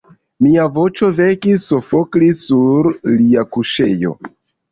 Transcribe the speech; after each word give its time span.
Mia 0.43 0.63
voĉo 0.77 1.09
vekis 1.17 1.65
Sofoklis 1.73 2.41
sur 2.47 2.91
lia 3.21 3.47
kuŝejo. 3.57 4.17